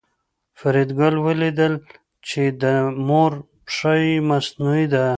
[0.59, 1.73] فریدګل ولیدل
[2.27, 2.63] چې د
[3.07, 3.31] مور
[3.65, 5.05] پښه یې مصنوعي ده